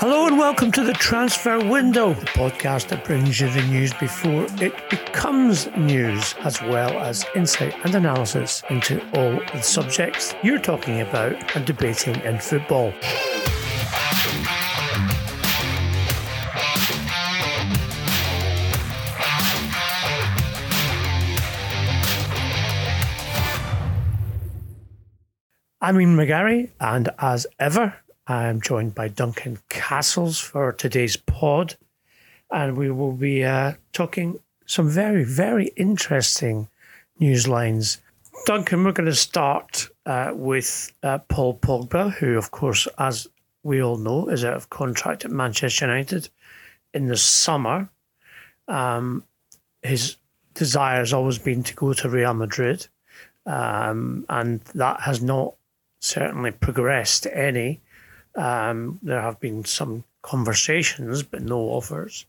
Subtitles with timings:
[0.00, 4.46] Hello and welcome to the Transfer Window, the podcast that brings you the news before
[4.62, 11.00] it becomes news, as well as insight and analysis into all the subjects you're talking
[11.00, 12.92] about and debating in football.
[25.80, 27.96] I'm Ian McGarry, and as ever,
[28.30, 31.76] I'm joined by Duncan Castles for today's pod,
[32.50, 36.68] and we will be uh, talking some very, very interesting
[37.18, 38.02] news lines.
[38.44, 43.26] Duncan, we're going to start uh, with uh, Paul Pogba, who, of course, as
[43.62, 46.28] we all know, is out of contract at Manchester United
[46.92, 47.88] in the summer.
[48.68, 49.24] Um,
[49.82, 50.16] his
[50.52, 52.88] desire has always been to go to Real Madrid,
[53.46, 55.54] um, and that has not
[56.00, 57.80] certainly progressed any.
[58.34, 62.26] Um, there have been some conversations, but no offers.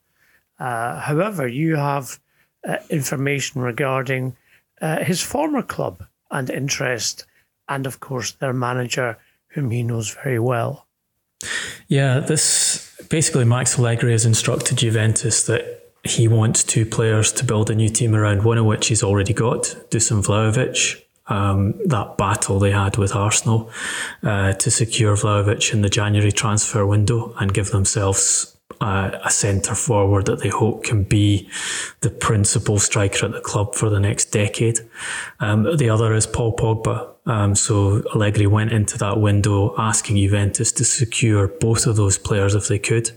[0.60, 2.20] Uh, however, you have
[2.68, 4.36] uh, information regarding
[4.82, 7.26] uh, his former club and interest,
[7.68, 10.86] and of course, their manager, whom he knows very well.
[11.88, 17.70] Yeah, this basically Max Allegri has instructed Juventus that he wants two players to build
[17.70, 22.60] a new team around, one of which he's already got, Dusan Vlahovic, um, that battle
[22.60, 23.72] they had with Arsenal
[24.24, 29.76] uh, to secure Vlahovic in the January transfer window and give themselves uh, a centre
[29.76, 31.50] forward that they hope can be
[32.02, 34.80] the principal striker at the club for the next decade.
[35.40, 37.10] Um, the other is Paul Pogba.
[37.26, 42.56] Um, so Allegri went into that window asking Juventus to secure both of those players
[42.56, 43.12] if they could.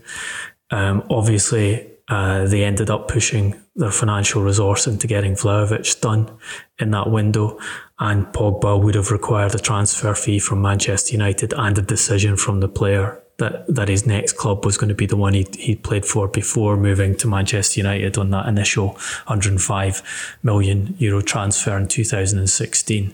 [0.69, 6.29] Um, obviously, uh, they ended up pushing their financial resource into getting Vlahovic done
[6.77, 7.57] in that window,
[7.99, 12.59] and Pogba would have required a transfer fee from Manchester United and a decision from
[12.59, 15.75] the player that, that his next club was going to be the one he he
[15.75, 18.89] played for before moving to Manchester United on that initial
[19.25, 23.13] 105 million euro transfer in 2016.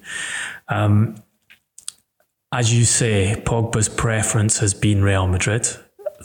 [0.68, 1.24] Um,
[2.52, 5.68] as you say, Pogba's preference has been Real Madrid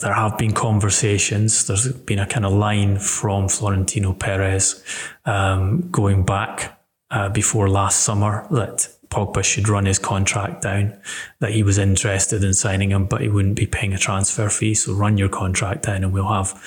[0.01, 1.67] there have been conversations.
[1.67, 4.83] There's been a kind of line from Florentino Perez
[5.25, 6.81] um, going back
[7.15, 10.99] uh, before last summer that Pogba should run his contract down,
[11.39, 14.75] that he was interested in signing him, but he wouldn't be paying a transfer fee.
[14.75, 16.61] So run your contract down and we'll have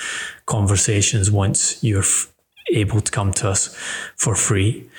[0.45, 2.31] conversations once you're f-
[2.71, 3.75] able to come to us
[4.15, 4.89] for free.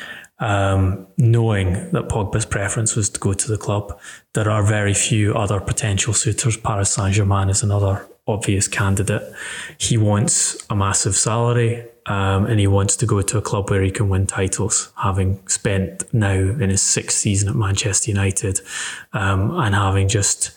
[0.40, 3.98] Um, knowing that Pogba's preference was to go to the club,
[4.34, 6.56] there are very few other potential suitors.
[6.58, 9.22] Paris Saint Germain is another obvious candidate.
[9.78, 13.82] He wants a massive salary um, and he wants to go to a club where
[13.82, 18.60] he can win titles, having spent now in his sixth season at Manchester United
[19.12, 20.52] um, and having just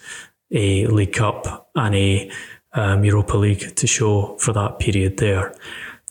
[0.52, 2.32] a League Cup and a
[2.74, 5.54] um, Europa League to show for that period there.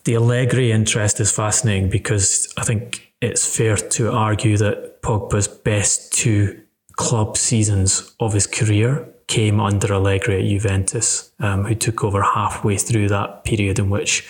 [0.04, 6.12] The Allegri interest is fascinating because I think it's fair to argue that Pogba's best
[6.12, 6.62] two
[6.96, 12.76] club seasons of his career came under Allegri at Juventus, um, who took over halfway
[12.76, 14.26] through that period in which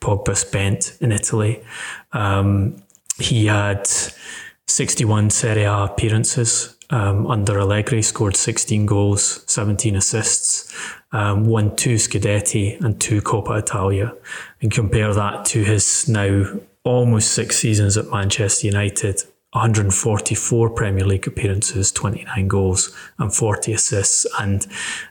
[0.00, 1.62] Pogba spent in Italy.
[2.12, 2.76] Um,
[3.18, 3.86] he had
[4.68, 10.72] 61 Serie A appearances um, under Allegri, scored 16 goals, 17 assists,
[11.10, 14.14] um, won two Scudetti and two Coppa Italia.
[14.62, 16.44] And compare that to his now
[16.84, 19.22] almost six seasons at Manchester United,
[19.54, 24.66] 144 Premier League appearances, 29 goals, and 40 assists, and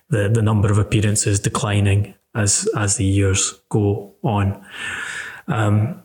[0.10, 4.66] the, the number of appearances declining as as the years go on.
[5.48, 6.04] Um,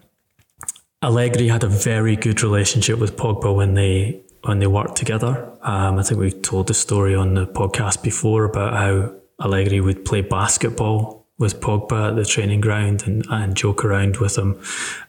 [1.03, 5.51] Allegri had a very good relationship with Pogba when they when they worked together.
[5.63, 10.05] Um, I think we've told the story on the podcast before about how Allegri would
[10.05, 14.61] play basketball with Pogba at the training ground and, and joke around with him,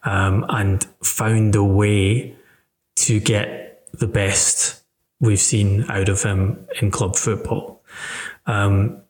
[0.04, 2.36] um, and found a way
[3.06, 4.81] to get the best
[5.19, 7.84] we've seen out of him in club football.
[8.46, 9.01] Um,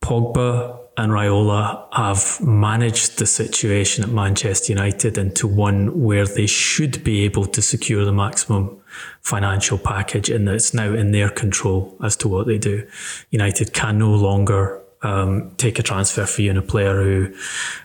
[0.00, 7.02] Pogba and Raiola have managed the situation at Manchester United into one where they should
[7.02, 8.78] be able to secure the maximum
[9.22, 12.86] financial package and it's now in their control as to what they do.
[13.30, 17.34] United can no longer um, take a transfer fee on a player who,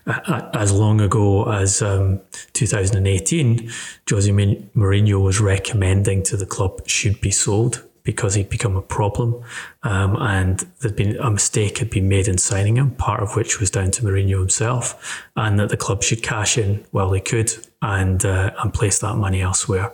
[0.05, 2.21] as long ago as um,
[2.53, 3.71] 2018,
[4.09, 9.43] Jose Mourinho was recommending to the club should be sold because he'd become a problem.
[9.83, 13.59] Um, and there'd been a mistake had been made in signing him, part of which
[13.59, 17.51] was down to Mourinho himself, and that the club should cash in while they could
[17.81, 19.93] and uh, and place that money elsewhere.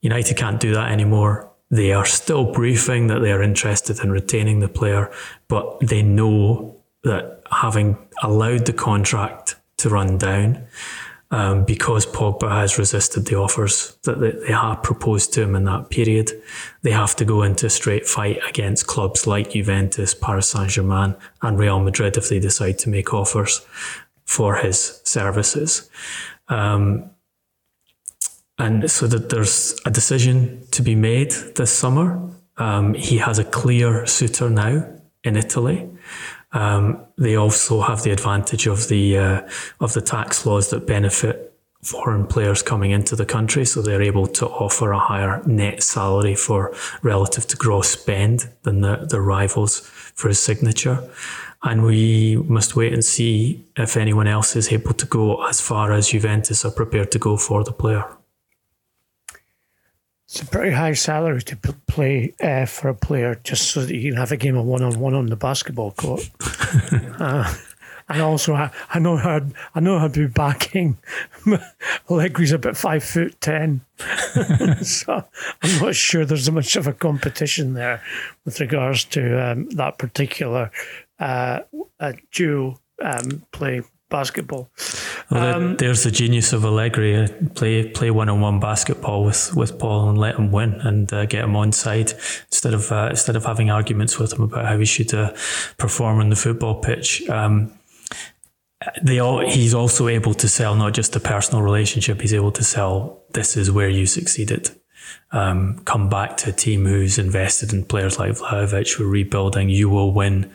[0.00, 1.47] United can't do that anymore.
[1.70, 5.10] They are still briefing that they are interested in retaining the player,
[5.48, 10.66] but they know that having allowed the contract to run down,
[11.30, 15.90] um, because Pogba has resisted the offers that they have proposed to him in that
[15.90, 16.32] period.
[16.82, 21.16] They have to go into a straight fight against clubs like Juventus, Paris Saint Germain,
[21.42, 23.60] and Real Madrid if they decide to make offers
[24.24, 25.90] for his services.
[26.48, 27.10] Um,
[28.58, 32.20] and so that there's a decision to be made this summer.
[32.56, 34.84] Um, he has a clear suitor now
[35.22, 35.88] in Italy.
[36.52, 39.48] Um, they also have the advantage of the uh,
[39.80, 41.48] of the tax laws that benefit
[41.82, 46.34] foreign players coming into the country, so they're able to offer a higher net salary
[46.34, 49.80] for relative to gross spend than the, the rivals
[50.14, 51.08] for his signature.
[51.62, 55.92] And we must wait and see if anyone else is able to go as far
[55.92, 58.17] as Juventus are prepared to go for the player.
[60.28, 64.10] It's a pretty high salary to play uh, for a player just so that you
[64.10, 66.28] can have a game of one on one on the basketball court.
[67.18, 67.54] uh,
[68.10, 69.40] and also, I, I know how
[69.74, 70.98] I know how to be backing.
[72.10, 73.80] Allegri's about five foot ten,
[74.82, 75.24] so
[75.62, 78.02] I'm not sure there's much of a competition there
[78.44, 80.70] with regards to um, that particular
[81.18, 81.60] uh,
[82.32, 84.70] duo um, play basketball.
[85.30, 87.16] Well, um, there's the genius of Allegri.
[87.16, 91.12] Uh, play play one on one basketball with, with Paul and let him win and
[91.12, 92.12] uh, get him on side
[92.46, 95.32] instead of uh, instead of having arguments with him about how he should uh,
[95.76, 97.28] perform on the football pitch.
[97.28, 97.72] Um,
[99.02, 102.20] they all, he's also able to sell not just a personal relationship.
[102.20, 104.70] He's able to sell this is where you succeeded.
[105.32, 108.98] Um, come back to a team who's invested in players like Vlahovic.
[108.98, 109.68] We're rebuilding.
[109.68, 110.50] You will win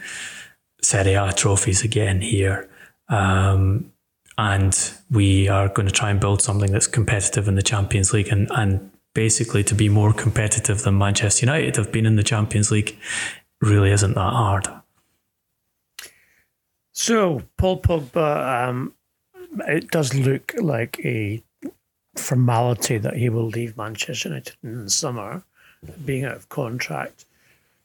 [0.81, 2.69] Serie A trophies again here.
[3.09, 3.91] Um,
[4.37, 8.29] and we are going to try and build something that's competitive in the Champions League
[8.29, 12.71] and, and basically to be more competitive than Manchester United have been in the Champions
[12.71, 12.97] League
[13.61, 14.67] really isn't that hard.
[16.91, 18.93] So, Paul Pogba, um,
[19.67, 21.43] it does look like a
[22.15, 25.43] formality that he will leave Manchester United in the summer,
[26.05, 27.25] being out of contract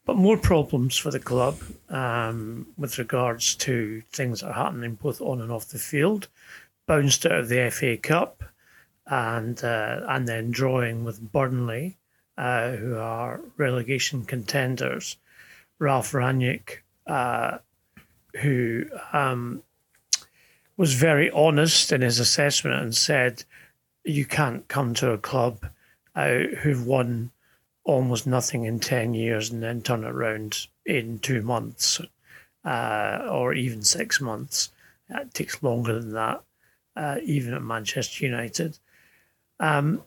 [0.09, 1.59] but more problems for the club
[1.91, 6.29] um, with regards to things that are happening both on and off the field.
[6.87, 8.43] Bounced out of the FA Cup
[9.07, 11.99] and uh, and then drawing with Burnley,
[12.39, 15.19] uh, who are relegation contenders.
[15.79, 17.59] Ralph Rangnick, uh,
[18.41, 19.63] who um,
[20.79, 23.45] was very honest in his assessment and said,
[24.05, 25.67] "You can't come to a club
[26.15, 27.31] uh, who've won."
[27.89, 31.99] Almost nothing in 10 years and then turn it around in two months
[32.63, 34.71] uh, or even six months.
[35.09, 36.43] It takes longer than that,
[36.95, 38.79] uh, even at Manchester United.
[39.59, 40.03] Um,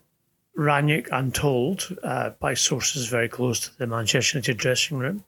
[0.55, 5.23] Rangnick, I'm told uh, by sources very close to the Manchester United dressing room,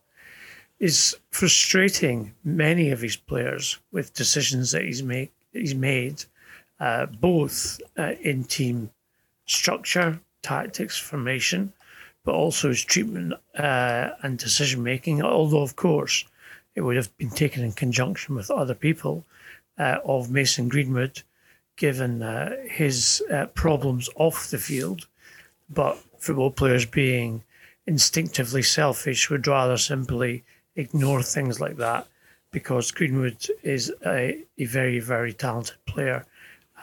[0.80, 6.26] is frustrating many of his players with decisions that he's make he's made,
[6.80, 8.92] uh, both uh, in team
[9.48, 11.74] structure, tactics, formation,
[12.24, 15.22] but also his treatment uh, and decision making.
[15.22, 16.26] Although, of course,
[16.76, 19.26] it would have been taken in conjunction with other people
[19.78, 21.22] uh, of Mason Greenwood,
[21.76, 25.08] given uh, his uh, problems off the field.
[25.70, 27.44] But football players, being
[27.86, 30.44] instinctively selfish, would rather simply
[30.76, 32.08] ignore things like that
[32.52, 36.26] because Greenwood is a, a very, very talented player,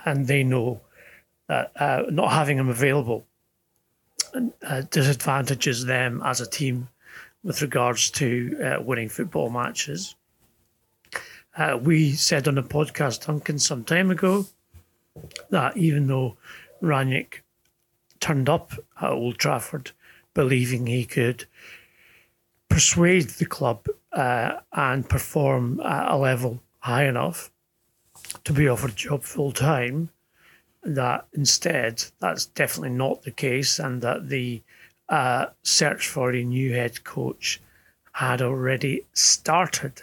[0.05, 0.81] and they know
[1.49, 3.25] that uh, not having him available
[4.63, 6.89] uh, disadvantages them as a team
[7.43, 10.15] with regards to uh, winning football matches.
[11.57, 14.47] Uh, we said on the podcast, Duncan, some time ago,
[15.51, 16.37] that even though
[16.83, 17.41] Rangnick
[18.21, 19.93] turned up at Old Trafford
[20.35, 21.47] believing he could
[22.69, 27.51] persuade the club uh, and perform at a level high enough
[28.45, 30.11] to be offered a job full time,
[30.83, 34.63] that instead that's definitely not the case, and that the
[35.09, 37.61] uh, search for a new head coach
[38.13, 40.03] had already started.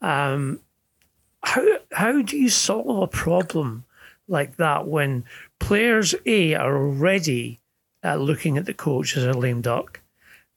[0.00, 0.60] Um,
[1.42, 3.84] how how do you solve a problem
[4.28, 5.24] like that when
[5.58, 7.60] players A are already
[8.04, 10.00] uh, looking at the coach as a lame duck,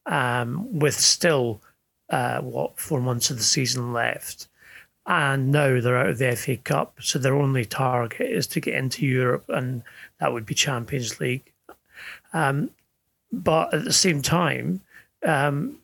[0.05, 1.62] um, with still
[2.10, 4.49] uh, what four months of the season left,
[5.10, 8.75] and now they're out of the FA Cup, so their only target is to get
[8.75, 9.82] into Europe, and
[10.20, 11.51] that would be Champions League.
[12.32, 12.70] Um,
[13.32, 14.82] but at the same time,
[15.25, 15.80] um,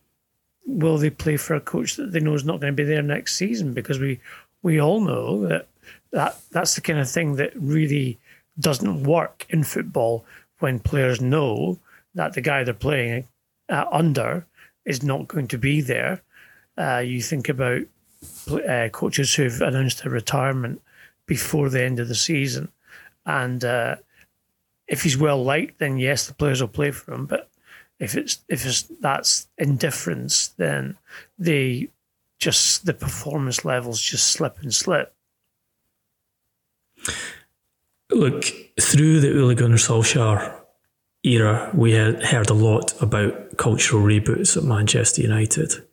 [0.68, 3.02] will they play for a coach that they know is not going to be there
[3.02, 3.74] next season?
[3.74, 4.20] Because we
[4.62, 5.68] we all know that,
[6.12, 8.20] that that's the kind of thing that really
[8.60, 10.24] doesn't work in football
[10.60, 11.80] when players know
[12.14, 13.28] that the guy they're playing
[13.70, 14.46] uh, under
[14.86, 16.22] is not going to be there.
[16.78, 17.82] Uh, you think about
[18.52, 20.82] uh, coaches who've announced their retirement
[21.26, 22.70] before the end of the season,
[23.26, 23.96] and uh,
[24.88, 27.26] if he's well liked, then yes, the players will play for him.
[27.26, 27.50] But
[28.00, 30.98] if it's if it's that's indifference, then
[31.40, 31.90] they
[32.40, 35.14] just the performance levels just slip and slip.
[38.12, 38.46] Look,
[38.80, 40.62] through the Ole Gunnar Solskjaer
[41.24, 45.84] era, we had heard a lot about cultural reboots at Manchester United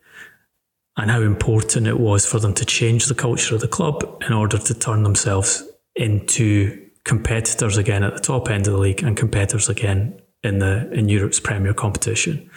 [0.97, 4.33] and how important it was for them to change the culture of the club in
[4.33, 5.63] order to turn themselves
[5.95, 10.91] into competitors again at the top end of the league and competitors again in the
[10.91, 12.49] in Europe's premier competition.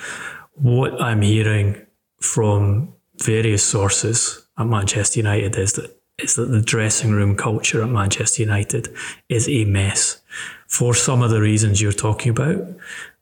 [0.54, 1.84] What I'm hearing
[2.20, 7.90] from various sources at Manchester United is that is that the dressing room culture at
[7.90, 8.88] Manchester United
[9.28, 10.20] is a mess
[10.66, 12.66] for some of the reasons you're talking about.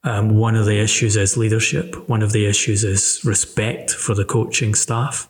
[0.04, 2.08] Um, one of the issues is leadership.
[2.08, 5.28] One of the issues is respect for the coaching staff.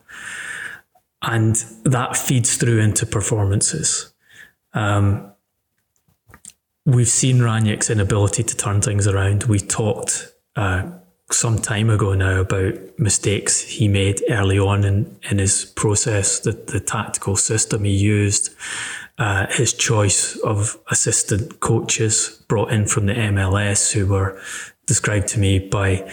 [1.22, 4.12] And that feeds through into performances.
[4.74, 5.32] Um,
[6.84, 9.44] we've seen Rangnick's inability to turn things around.
[9.44, 10.90] We talked uh,
[11.30, 16.52] some time ago now about mistakes he made early on in, in his process, the,
[16.52, 18.54] the tactical system he used,
[19.18, 24.40] uh, his choice of assistant coaches brought in from the MLS who were
[24.86, 26.10] described to me by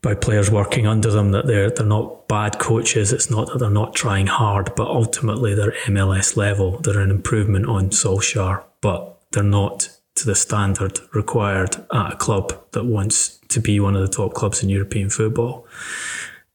[0.00, 3.12] by players working under them that they're they're not bad coaches.
[3.12, 6.78] It's not that they're not trying hard, but ultimately they're MLS level.
[6.78, 12.52] They're an improvement on Solskjaer, but they're not to the standard required at a club
[12.72, 15.66] that wants to be one of the top clubs in European football.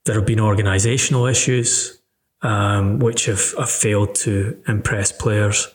[0.05, 1.99] There have been organisational issues
[2.43, 5.67] um, which have, have, failed to impress players.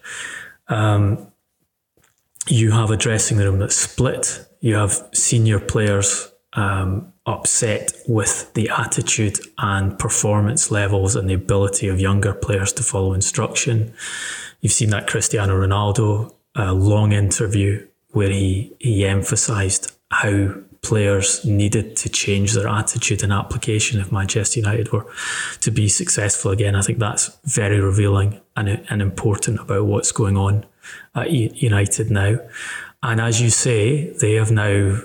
[0.68, 1.26] Um,
[2.46, 4.46] you have a dressing room that's split.
[4.60, 11.88] You have senior players um, upset with the attitude and performance levels and the ability
[11.88, 13.92] of younger players to follow instruction.
[14.60, 21.96] You've seen that Cristiano Ronaldo a long interview where he, he emphasised how players needed
[21.96, 25.06] to change their attitude and application if Manchester United were
[25.60, 26.74] to be successful again.
[26.74, 30.64] I think that's very revealing and, and important about what's going on
[31.14, 32.38] at United now.
[33.02, 34.98] And as you say, they have now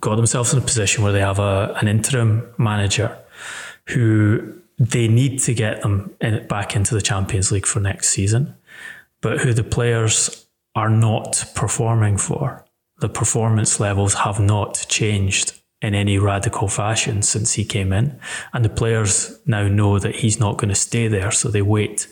[0.00, 3.16] got themselves in a position where they have a, an interim manager
[3.88, 8.54] who they need to get them in, back into the Champions League for next season,
[9.22, 12.65] but who the players are not performing for.
[12.98, 18.18] The performance levels have not changed in any radical fashion since he came in.
[18.52, 22.08] And the players now know that he's not going to stay there, so they wait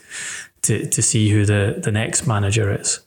[0.62, 3.00] to, to see who the, the next manager is.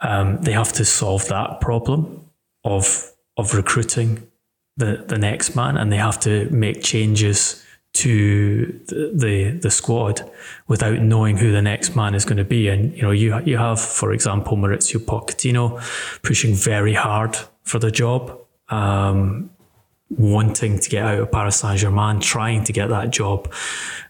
[0.00, 2.28] Um, they have to solve that problem
[2.64, 4.26] of of recruiting
[4.76, 7.65] the, the next man and they have to make changes
[7.96, 10.28] to the, the, the squad
[10.68, 12.68] without knowing who the next man is going to be.
[12.68, 15.80] And you know, you you have, for example, Mauricio Pochettino
[16.22, 18.38] pushing very hard for the job,
[18.68, 19.50] um,
[20.10, 23.52] wanting to get out of Paris Saint Germain, trying to get that job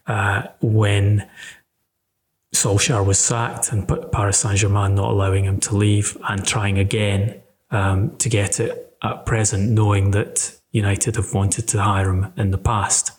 [0.06, 1.28] uh, when
[2.54, 7.40] Solskjaer was sacked and Paris Saint Germain not allowing him to leave, and trying again
[7.70, 12.50] um, to get it at present, knowing that United have wanted to hire him in
[12.50, 13.12] the past.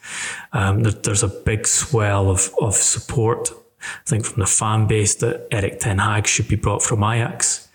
[0.54, 3.50] Um, there, there's a big swell of, of support,
[3.82, 7.68] I think, from the fan base that Erik Ten Hag should be brought from Ajax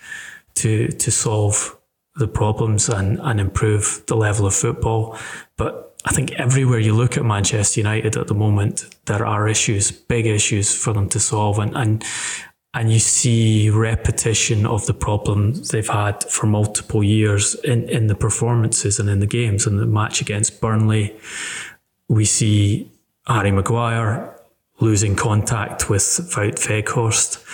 [0.54, 1.78] to to solve
[2.16, 5.18] the problems and, and improve the level of football.
[5.56, 9.90] But I think everywhere you look at Manchester United at the moment, there are issues,
[9.92, 11.58] big issues for them to solve.
[11.58, 12.04] And, and
[12.74, 18.14] and you see repetition of the problems they've had for multiple years in, in the
[18.14, 19.66] performances and in the games.
[19.66, 21.14] In the match against Burnley,
[22.08, 22.90] we see
[23.26, 24.34] Harry Maguire
[24.80, 27.44] losing contact with Wout Weghorst,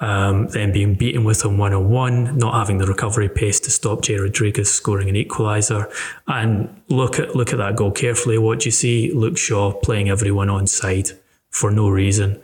[0.00, 3.70] um, then being beaten with him one on one, not having the recovery pace to
[3.70, 5.92] stop Jay Rodriguez scoring an equaliser.
[6.28, 8.38] And look at look at that goal carefully.
[8.38, 9.12] What do you see?
[9.12, 11.10] Luke Shaw playing everyone on side
[11.50, 12.40] for no reason.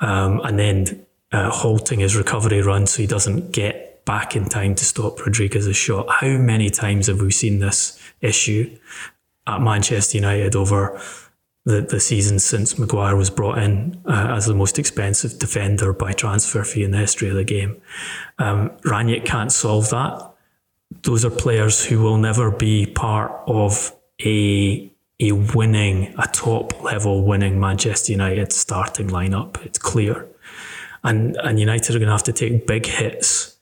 [0.00, 4.74] Um, and then uh, halting his recovery run so he doesn't get back in time
[4.74, 6.06] to stop Rodriguez's shot.
[6.08, 8.76] How many times have we seen this issue
[9.46, 11.00] at Manchester United over
[11.64, 16.12] the, the season since Maguire was brought in uh, as the most expensive defender by
[16.12, 17.80] transfer fee in the history of the game.
[18.38, 20.32] Um, Rangnick can't solve that.
[21.02, 23.94] Those are players who will never be part of
[24.24, 24.90] a
[25.22, 29.62] a winning, a top level winning Manchester United starting lineup.
[29.66, 30.26] It's clear,
[31.02, 33.56] and and United are going to have to take big hits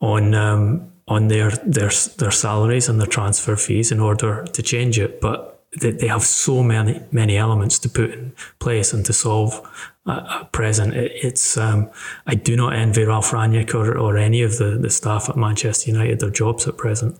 [0.00, 4.98] on um, on their their their salaries and their transfer fees in order to change
[4.98, 5.20] it.
[5.20, 9.60] But they, they have so many many elements to put in place and to solve
[10.06, 10.94] at present.
[10.94, 11.90] It, it's um,
[12.26, 15.90] I do not envy Ralph Rangnick or, or any of the, the staff at Manchester
[15.90, 17.18] United their jobs at present.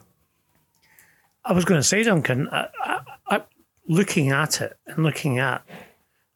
[1.45, 3.43] I was going to say, Duncan, I, I, I,
[3.89, 5.65] looking at it and looking at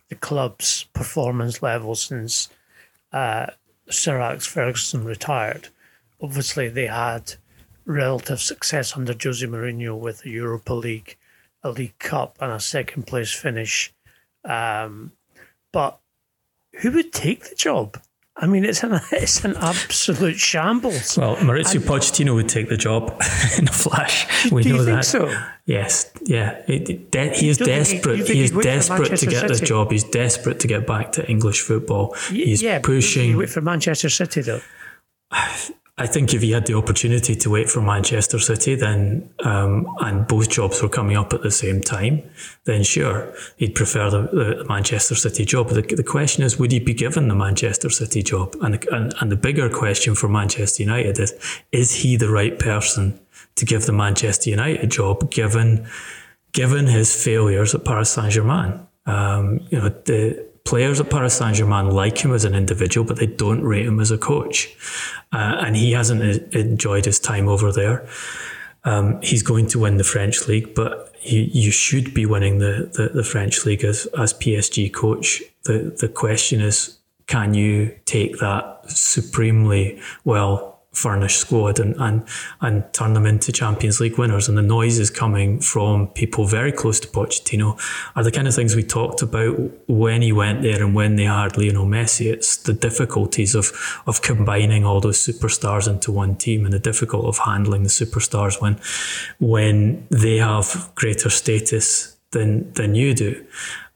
[0.08, 2.48] the club's performance level since
[3.14, 3.46] uh,
[3.88, 5.68] Sir Alex Ferguson retired,
[6.20, 7.34] obviously they had
[7.86, 11.16] relative success under Jose Mourinho with the Europa League
[11.62, 13.92] a League Cup and a second place finish.
[14.44, 15.12] Um,
[15.72, 15.98] but
[16.80, 18.00] who would take the job?
[18.36, 21.16] I mean, it's an it's an absolute shambles.
[21.16, 23.10] Well, Mauricio and, Pochettino would take the job
[23.58, 24.50] in a flash.
[24.50, 25.04] We know that.
[25.04, 25.32] So?
[25.66, 26.62] Yes, yeah.
[26.66, 28.26] It, de- he is desperate.
[28.26, 29.48] He, he is desperate to get City?
[29.48, 29.92] this job.
[29.92, 32.14] He's desperate to get back to English football.
[32.28, 33.36] He's yeah, pushing.
[33.36, 34.60] Wait for Manchester City though.
[35.96, 40.26] I think if he had the opportunity to wait for Manchester City, then um, and
[40.26, 42.20] both jobs were coming up at the same time,
[42.64, 45.68] then sure, he'd prefer the, the Manchester City job.
[45.68, 48.56] The, the, question is, would he be given the Manchester City job?
[48.60, 51.32] And, the, and and the bigger question for Manchester United is,
[51.70, 53.20] is he the right person
[53.54, 55.86] to give the Manchester United job, given
[56.50, 58.84] given his failures at Paris Saint Germain?
[59.06, 63.18] Um, you know the players at Paris Saint Germain like him as an individual, but
[63.18, 64.74] they don't rate him as a coach.
[65.32, 66.22] Uh, and he hasn't
[66.54, 68.06] enjoyed his time over there.
[68.84, 72.90] Um, he's going to win the French league, but you, you should be winning the,
[72.94, 75.42] the, the French league as, as PSG coach.
[75.64, 82.24] The, the question is, can you take that supremely well furnished squad and, and
[82.60, 84.48] and turn them into Champions League winners.
[84.48, 87.78] And the noises coming from people very close to Pochettino
[88.16, 89.56] are the kind of things we talked about
[89.88, 92.32] when he went there and when they had Lionel Messi.
[92.32, 93.72] It's the difficulties of
[94.06, 98.60] of combining all those superstars into one team and the difficult of handling the superstars
[98.60, 98.78] when
[99.40, 103.44] when they have greater status than than you do.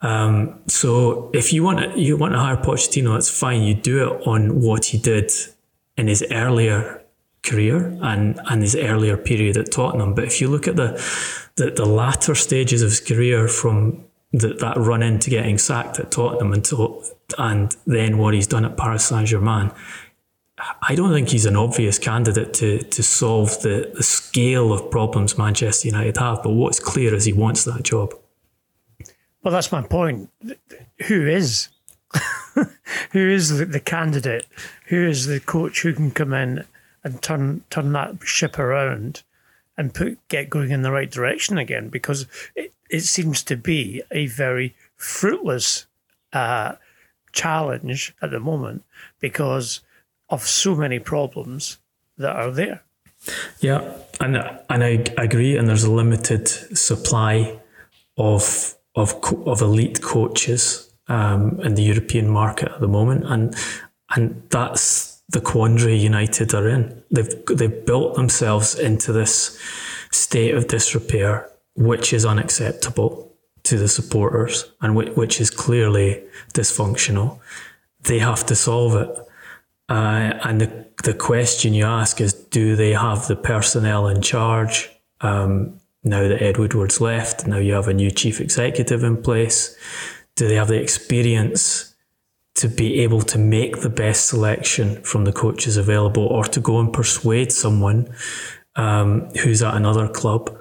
[0.01, 3.63] Um, so if you want to, you want to hire Pochettino, that's fine.
[3.63, 5.33] You do it on what he did
[5.99, 7.03] in his earlier
[7.43, 10.15] career and, and his earlier period at Tottenham.
[10.15, 10.93] But if you look at the
[11.57, 16.11] the, the latter stages of his career from the, that run into getting sacked at
[16.11, 17.05] Tottenham until
[17.37, 19.73] and then what he's done at Paris Saint Germain,
[20.83, 25.37] I don't think he's an obvious candidate to to solve the, the scale of problems
[25.37, 26.43] Manchester United have.
[26.43, 28.15] But what's clear is he wants that job.
[29.43, 30.31] Well, that's my point.
[31.07, 31.69] Who is
[33.13, 34.47] who is the, the, candidate?
[34.87, 36.65] Who is the coach who can come in
[37.05, 39.23] and turn turn that ship around
[39.77, 41.89] and put get going in the right direction again?
[41.89, 45.87] Because it, it seems to be a very fruitless
[46.33, 46.77] uh,
[47.33, 48.85] challenge at the moment
[49.21, 49.81] because
[50.31, 51.79] of so many problems
[52.17, 52.83] that are there.
[53.61, 55.57] Yeah, and and I agree.
[55.57, 57.59] And there's a limited supply
[58.17, 59.15] of of
[59.47, 63.55] of elite coaches um, in the European market at the moment, and
[64.15, 67.03] and that's the quandary United are in.
[67.11, 69.59] They've they've built themselves into this
[70.11, 73.29] state of disrepair, which is unacceptable
[73.65, 76.23] to the supporters and which is clearly
[76.55, 77.39] dysfunctional.
[78.01, 79.11] They have to solve it.
[79.91, 84.91] Uh, and the, the question you ask is do they have the personnel in charge?
[85.21, 89.77] Um, now that Ed Woodward's left, now you have a new chief executive in place
[90.39, 91.97] do they have the experience
[92.55, 96.79] to be able to make the best selection from the coaches available or to go
[96.79, 98.09] and persuade someone
[98.77, 100.57] um, who's at another club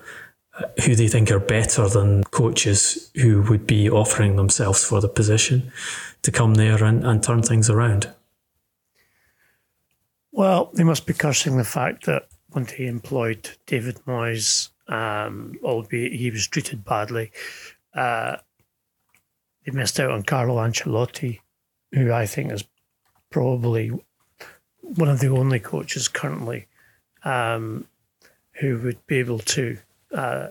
[0.59, 5.07] uh, who they think are better than coaches who would be offering themselves for the
[5.07, 5.71] position
[6.23, 8.11] to come there and, and turn things around?
[10.31, 16.13] Well, they must be cursing the fact that when they employed David Moyes, um, albeit
[16.13, 17.31] he was treated badly,
[17.93, 18.37] uh,
[19.67, 21.39] they missed out on Carlo Ancelotti,
[21.91, 22.63] who I think is
[23.29, 23.89] probably
[24.81, 26.67] one of the only coaches currently
[27.23, 27.85] um,
[28.53, 29.77] who would be able to
[30.13, 30.47] uh,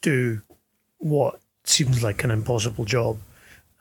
[0.00, 0.40] do
[0.98, 3.18] what seems like an impossible job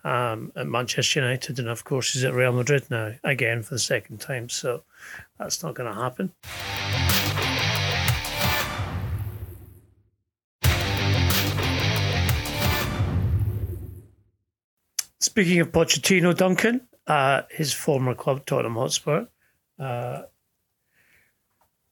[0.04, 3.80] um, at Manchester United, and of course he's at Real Madrid now again for the
[3.80, 4.50] second time.
[4.50, 4.84] So
[5.40, 7.05] that's not going to happen.
[15.26, 19.26] Speaking of Pochettino, Duncan, uh, his former club, Tottenham Hotspur,
[19.80, 20.22] uh,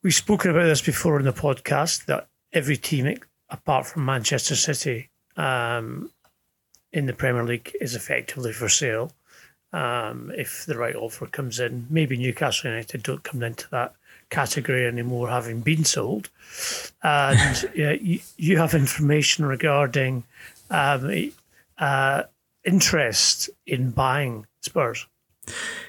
[0.02, 3.18] we've spoken about this before in the podcast that every team
[3.50, 6.10] apart from Manchester City um,
[6.92, 9.10] in the Premier League is effectively for sale.
[9.72, 13.96] Um, if the right offer comes in, maybe Newcastle United don't come into that
[14.30, 16.30] category anymore, having been sold.
[17.02, 20.22] And yeah, you, you, have information regarding
[20.70, 21.32] um,
[21.78, 22.22] uh,
[22.64, 25.06] interest in buying Spurs.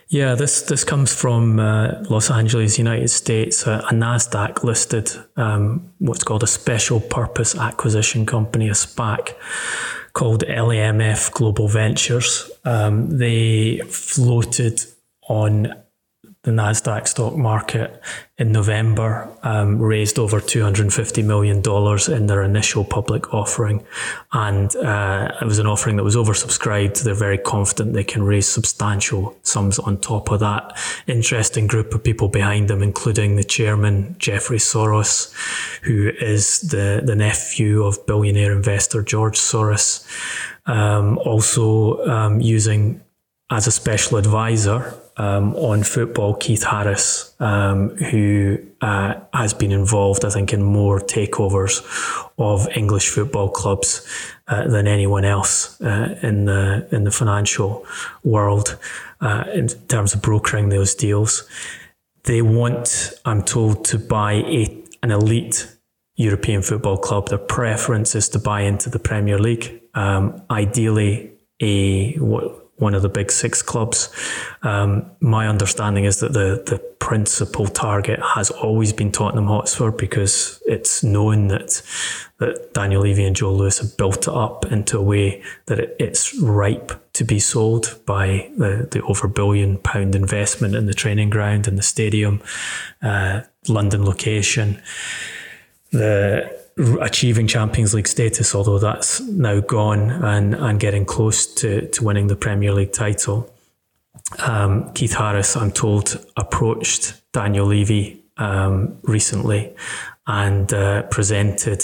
[0.07, 6.23] Yeah, this this comes from uh, Los Angeles, United States, a, Nasdaq listed um, what's
[6.23, 9.33] called a special purpose acquisition company, a SPAC,
[10.13, 12.51] called LAMF Global Ventures.
[12.65, 14.85] Um, they floated
[15.27, 15.73] on
[16.45, 17.99] the Nasdaq stock market
[18.37, 21.57] in November um, raised over $250 million
[22.15, 23.83] in their initial public offering.
[24.31, 27.01] And uh, it was an offering that was oversubscribed.
[27.01, 30.77] They're very confident they can raise substantial sums on top of that.
[31.07, 35.33] Interesting group of people behind them, including the chairman, Jeffrey Soros,
[35.81, 40.05] who is the, the nephew of billionaire investor George Soros.
[40.67, 43.01] Um, also um, using
[43.49, 50.25] as a special advisor um, on football, Keith Harris, um, who uh, has been involved,
[50.25, 51.81] I think, in more takeovers
[52.37, 54.05] of English football clubs
[54.47, 57.85] uh, than anyone else uh, in the in the financial
[58.23, 58.77] world
[59.21, 61.47] uh, in terms of brokering those deals.
[62.23, 65.67] They want, I'm told, to buy a, an elite
[66.15, 67.29] European football club.
[67.29, 73.01] Their preference is to buy into the Premier League, um, ideally a what one of
[73.01, 74.09] the big six clubs.
[74.61, 80.61] Um, my understanding is that the, the principal target has always been Tottenham Hotspur because
[80.65, 81.81] it's known that
[82.37, 85.95] that Daniel Levy and Joe Lewis have built it up into a way that it,
[85.99, 91.29] it's ripe to be sold by the, the over billion pound investment in the training
[91.29, 92.41] ground and the stadium,
[93.01, 94.81] uh, London location.
[95.91, 102.03] The achieving Champions League status, although that's now gone and, and getting close to, to
[102.03, 103.51] winning the Premier League title.
[104.39, 109.73] Um, Keith Harris, I'm told, approached Daniel Levy um, recently
[110.27, 111.83] and uh, presented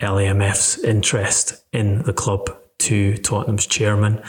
[0.00, 2.50] LAMF's interest in the club
[2.80, 4.20] to Tottenham's chairman.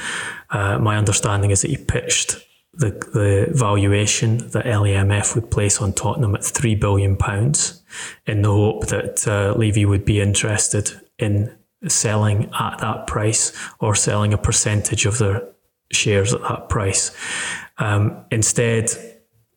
[0.52, 2.38] Uh, my understanding is that he pitched
[2.74, 7.16] the, the valuation that LAMF would place on Tottenham at £3 billion
[8.26, 11.56] in the hope that uh, Levy would be interested in
[11.88, 15.44] selling at that price or selling a percentage of their
[15.92, 17.16] shares at that price.
[17.78, 18.90] Um, instead,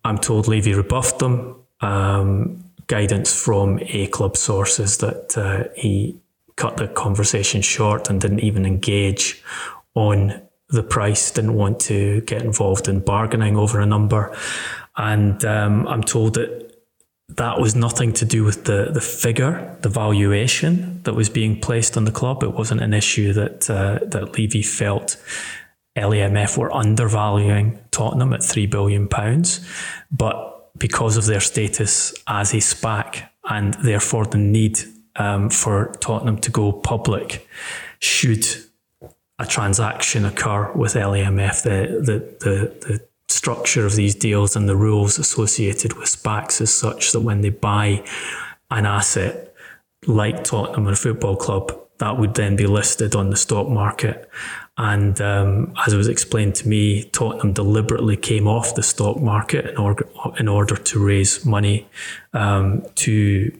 [0.05, 1.57] I'm told Levy rebuffed them.
[1.81, 6.17] Um, guidance from A club sources that uh, he
[6.57, 9.43] cut the conversation short and didn't even engage
[9.95, 14.37] on the price, didn't want to get involved in bargaining over a number.
[14.97, 16.66] And um, I'm told that
[17.29, 21.97] that was nothing to do with the, the figure, the valuation that was being placed
[21.97, 22.43] on the club.
[22.43, 25.17] It wasn't an issue that uh, that Levy felt
[25.97, 29.67] LAMF were undervaluing Tottenham at three billion pounds,
[30.11, 34.81] but because of their status as a SPAC and therefore the need
[35.17, 37.49] um, for Tottenham to go public,
[37.99, 38.47] should
[39.39, 44.77] a transaction occur with LAMF, the the the, the structure of these deals and the
[44.77, 48.05] rules associated with SPACs is such that when they buy
[48.71, 49.55] an asset
[50.07, 54.29] like Tottenham or football club, that would then be listed on the stock market.
[54.79, 59.67] And um, as it was explained to me, Tottenham deliberately came off the stock market
[59.67, 60.07] in order,
[60.39, 61.89] in order to raise money
[62.35, 63.59] um, to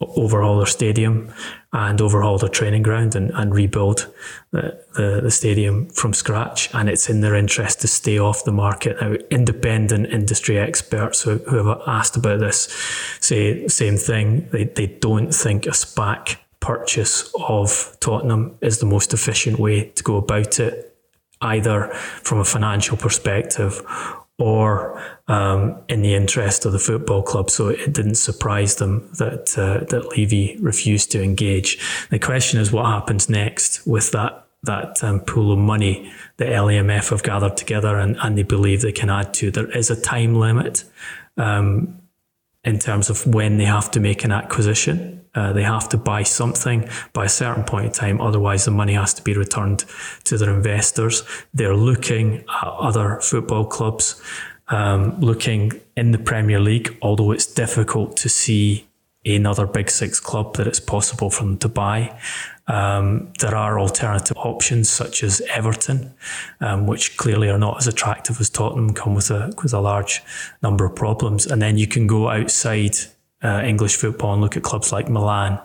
[0.00, 1.32] overhaul their stadium
[1.72, 4.12] and overhaul their training ground and, and rebuild
[4.52, 6.72] the, the, the, stadium from scratch.
[6.74, 8.96] And it's in their interest to stay off the market.
[9.00, 12.72] Now, independent industry experts who, who have asked about this
[13.20, 14.48] say the same thing.
[14.50, 20.02] They, they don't think a SPAC purchase of Tottenham is the most efficient way to
[20.02, 20.96] go about it,
[21.42, 21.88] either
[22.22, 23.82] from a financial perspective
[24.38, 27.50] or um, in the interest of the football club.
[27.50, 31.78] So it didn't surprise them that uh, that Levy refused to engage.
[32.10, 37.10] The question is what happens next with that that um, pool of money that LAMF
[37.10, 39.50] have gathered together and, and they believe they can add to.
[39.50, 40.84] There is a time limit
[41.36, 42.00] um,
[42.64, 45.24] in terms of when they have to make an acquisition.
[45.34, 48.94] Uh, they have to buy something by a certain point in time, otherwise, the money
[48.94, 49.84] has to be returned
[50.24, 51.22] to their investors.
[51.54, 54.20] They're looking at other football clubs,
[54.68, 58.86] um, looking in the Premier League, although it's difficult to see
[59.24, 62.18] another Big Six club that it's possible for them to buy.
[62.66, 66.14] Um, there are alternative options such as Everton,
[66.60, 70.22] um, which clearly are not as attractive as Tottenham, come with a with a large
[70.62, 71.46] number of problems.
[71.46, 72.96] And then you can go outside
[73.42, 75.58] uh, English football and look at clubs like Milan,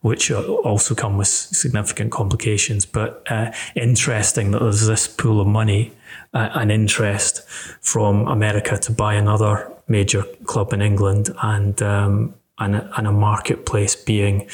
[0.00, 2.84] which also come with significant complications.
[2.84, 5.92] But uh, interesting that there's this pool of money
[6.32, 7.48] and interest
[7.80, 13.96] from America to buy another major club in England and um, and, and a marketplace
[13.96, 14.48] being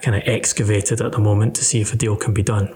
[0.00, 2.74] kind of excavated at the moment to see if a deal can be done.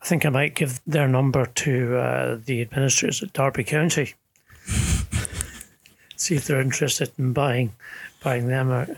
[0.00, 4.14] I think I might give their number to uh, the administrators at Derby County.
[6.16, 7.74] see if they're interested in buying
[8.22, 8.90] buying them out.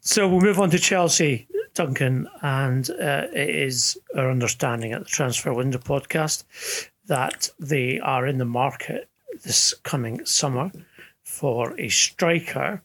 [0.00, 1.46] So we'll move on to Chelsea,
[1.78, 6.42] Duncan, and uh, it is our understanding at the Transfer Window podcast
[7.06, 9.08] that they are in the market
[9.44, 10.72] this coming summer
[11.22, 12.82] for a striker.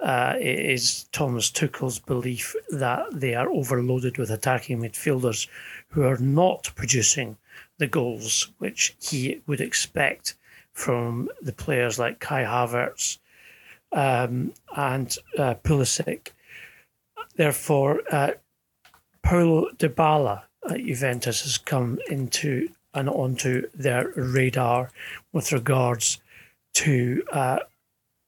[0.00, 5.46] Uh, it is Thomas Tuchel's belief that they are overloaded with attacking midfielders
[5.90, 7.36] who are not producing
[7.76, 10.34] the goals which he would expect
[10.72, 13.18] from the players like Kai Havertz
[13.92, 16.28] um, and uh, Pulisic.
[17.40, 18.32] Therefore, uh,
[19.22, 24.90] Paulo Dybala at Juventus has come into and onto their radar
[25.32, 26.20] with regards
[26.74, 27.60] to uh,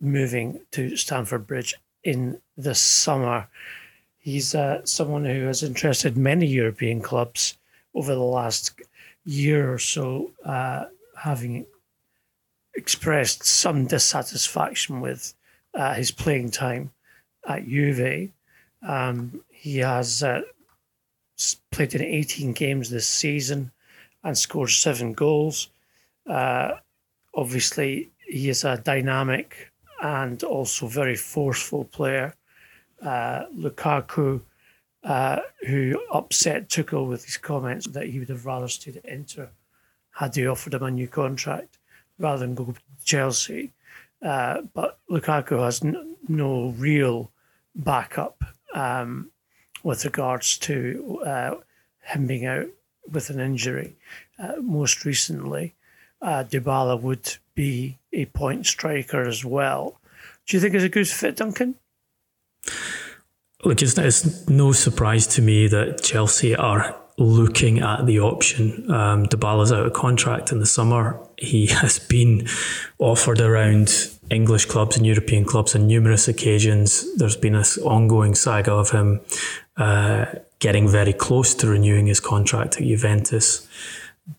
[0.00, 3.48] moving to Stamford Bridge in the summer.
[4.16, 7.58] He's uh, someone who has interested many European clubs
[7.94, 8.80] over the last
[9.26, 10.86] year or so, uh,
[11.18, 11.66] having
[12.72, 15.34] expressed some dissatisfaction with
[15.74, 16.92] uh, his playing time
[17.46, 18.32] at Juve.
[18.86, 20.42] Um, he has uh,
[21.70, 23.70] played in 18 games this season
[24.24, 25.68] and scored seven goals.
[26.26, 26.72] Uh,
[27.34, 29.70] obviously, he is a dynamic
[30.02, 32.34] and also very forceful player.
[33.00, 34.40] Uh, Lukaku,
[35.04, 39.48] uh, who upset Tuchel with his comments that he would have rather stayed at Inter
[40.12, 41.78] had they offered him a new contract
[42.18, 43.72] rather than go to Chelsea.
[44.22, 47.30] Uh, but Lukaku has n- no real
[47.74, 49.30] backup um,
[49.82, 51.54] with regards to uh,
[52.02, 52.66] him being out
[53.10, 53.96] with an injury.
[54.38, 55.74] Uh, most recently,
[56.20, 59.98] uh, Dybala would be a point striker as well.
[60.46, 61.74] Do you think it's a good fit, Duncan?
[63.64, 68.90] Look, it's, it's no surprise to me that Chelsea are looking at the option.
[68.90, 71.20] Um, Dybala's out of contract in the summer.
[71.42, 72.46] He has been
[72.98, 77.04] offered around English clubs and European clubs on numerous occasions.
[77.16, 79.20] There's been this ongoing saga of him
[79.76, 80.26] uh,
[80.58, 83.68] getting very close to renewing his contract at Juventus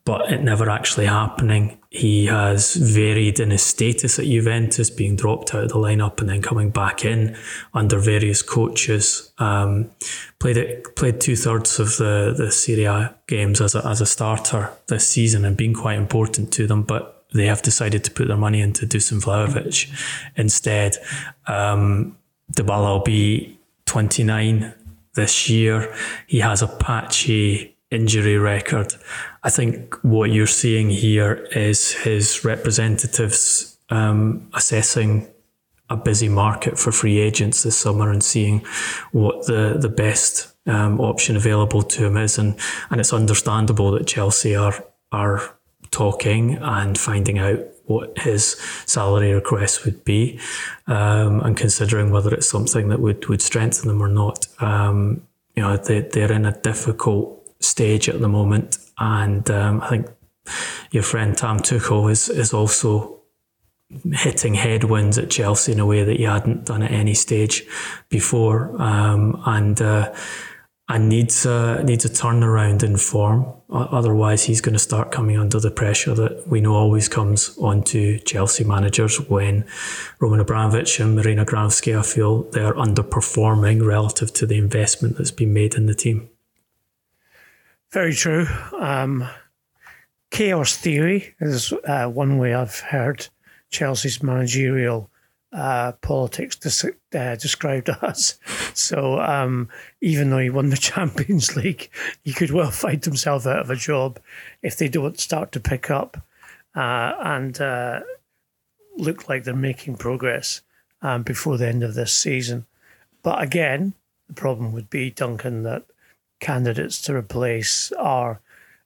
[0.05, 1.77] but it never actually happening.
[1.89, 6.29] He has varied in his status at Juventus, being dropped out of the lineup and
[6.29, 7.35] then coming back in
[7.73, 9.31] under various coaches.
[9.37, 9.91] Um,
[10.39, 14.05] played it, played two thirds of the the Serie A games as a, as a
[14.05, 18.27] starter this season and been quite important to them, but they have decided to put
[18.27, 19.91] their money into Dusan Vlahovic
[20.35, 20.97] instead.
[21.47, 22.17] Um,
[22.53, 24.73] Dybala will be 29
[25.15, 25.93] this year.
[26.27, 28.93] He has a patchy injury record
[29.43, 35.27] I think what you're seeing here is his representatives um, assessing
[35.89, 38.65] a busy market for free agents this summer and seeing
[39.11, 42.57] what the the best um, option available to him is, and
[42.89, 45.57] and it's understandable that Chelsea are are
[45.91, 50.39] talking and finding out what his salary request would be,
[50.87, 54.47] um, and considering whether it's something that would would strengthen them or not.
[54.59, 59.89] Um, you know, they, they're in a difficult stage at the moment and um, I
[59.89, 60.07] think
[60.91, 63.21] your friend Tam Tuchel is, is also
[64.11, 67.63] hitting headwinds at Chelsea in a way that he hadn't done at any stage
[68.09, 68.81] before.
[68.81, 70.13] Um, and uh,
[70.89, 73.45] and needs a, needs a turnaround in form.
[73.69, 78.19] Otherwise, he's going to start coming under the pressure that we know always comes onto
[78.19, 79.65] Chelsea managers when
[80.19, 85.75] Roman Abramovich and Marina Granovskaia feel they're underperforming relative to the investment that's been made
[85.75, 86.29] in the team.
[87.93, 88.47] Very true.
[88.79, 89.29] Um,
[90.31, 93.27] chaos theory is uh, one way I've heard
[93.69, 95.11] Chelsea's managerial
[95.51, 98.39] uh, politics des- uh, described as.
[98.73, 99.69] So um,
[100.01, 101.91] even though he won the Champions League,
[102.23, 104.19] he could well find himself out of a job
[104.63, 106.17] if they don't start to pick up
[106.75, 107.99] uh, and uh,
[108.97, 110.61] look like they're making progress
[111.03, 112.65] um, before the end of this season.
[113.21, 113.93] But again,
[114.27, 115.83] the problem would be, Duncan, that
[116.43, 118.41] candidates to replace are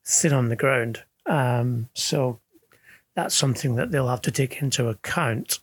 [0.06, 1.04] thin on the ground.
[1.26, 2.40] Um, so
[3.16, 5.60] that's something that they'll have to take into account.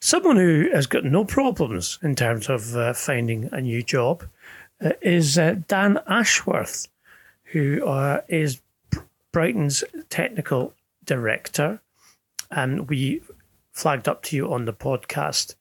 [0.00, 4.24] Someone who has got no problems in terms of uh, finding a new job
[4.82, 6.88] uh, is uh, Dan Ashworth,
[7.44, 8.62] who uh, is
[9.32, 10.72] Brighton's technical
[11.04, 11.80] director.
[12.50, 13.22] And we
[13.72, 15.54] flagged up to you on the podcast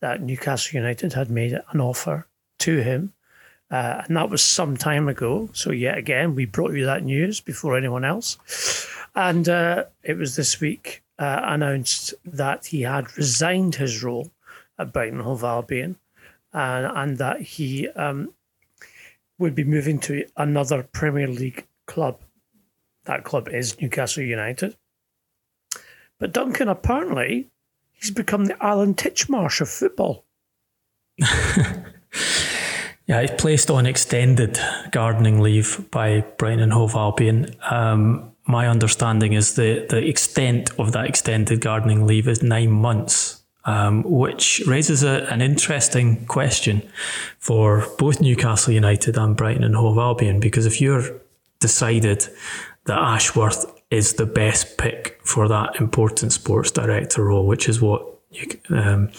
[0.00, 2.26] that Newcastle United had made an offer
[2.60, 3.12] to him.
[3.70, 5.48] Uh, and that was some time ago.
[5.54, 8.88] So, yet again, we brought you that news before anyone else.
[9.14, 14.30] And uh, it was this week uh, announced that he had resigned his role
[14.78, 15.96] at Brighton Hove Albion
[16.52, 18.34] and, and that he um,
[19.38, 22.20] would be moving to another Premier League club.
[23.04, 24.76] That club is Newcastle United.
[26.22, 27.50] But Duncan, apparently,
[27.90, 30.24] he's become the Alan Titchmarsh of football.
[31.18, 34.56] yeah, he's placed on extended
[34.92, 37.56] gardening leave by Brighton and Hove Albion.
[37.68, 43.42] Um, my understanding is the, the extent of that extended gardening leave is nine months,
[43.64, 46.88] um, which raises a, an interesting question
[47.40, 50.38] for both Newcastle United and Brighton and Hove Albion.
[50.38, 51.20] Because if you're
[51.58, 52.28] decided
[52.84, 58.06] that Ashworth is the best pick for that important sports director role, which is what
[58.30, 59.10] you, um,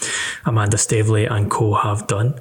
[0.46, 2.40] Amanda Staveley and co have done.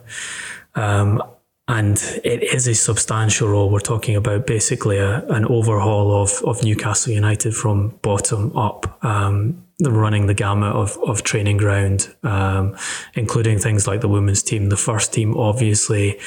[0.74, 1.22] Um,
[1.68, 3.70] and it is a substantial role.
[3.70, 9.64] We're talking about basically a, an overhaul of, of Newcastle United from bottom up, um,
[9.82, 12.74] running the gamut of, of training ground, um,
[13.14, 16.18] including things like the women's team, the first team, obviously,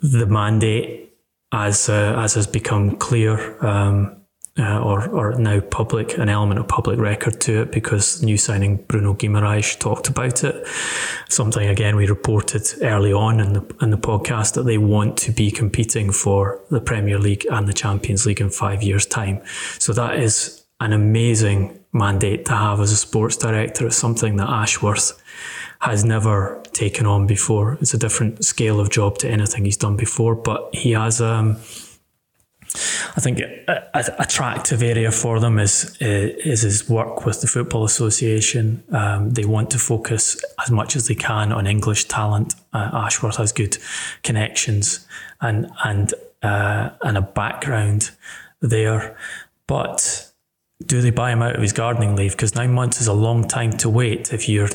[0.00, 1.14] the mandate
[1.52, 3.64] as uh, as has become clear.
[3.64, 4.25] Um,
[4.58, 8.76] uh, or, or now public, an element of public record to it because new signing
[8.88, 10.66] Bruno Guimaraes talked about it.
[11.28, 15.32] Something again we reported early on in the in the podcast that they want to
[15.32, 19.42] be competing for the Premier League and the Champions League in five years' time.
[19.78, 23.86] So that is an amazing mandate to have as a sports director.
[23.86, 25.22] It's something that Ashworth
[25.80, 27.78] has never taken on before.
[27.80, 31.58] It's a different scale of job to anything he's done before, but he has um
[33.16, 38.82] I think a, attractive area for them is is his work with the Football Association.
[38.90, 42.54] Um, they want to focus as much as they can on English talent.
[42.72, 43.78] Uh, Ashworth has good
[44.22, 45.06] connections
[45.40, 48.10] and and uh, and a background
[48.60, 49.16] there,
[49.66, 50.30] but
[50.84, 52.32] do they buy him out of his gardening leave?
[52.32, 54.68] Because nine months is a long time to wait if you're